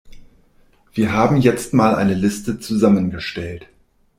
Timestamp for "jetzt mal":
1.37-1.93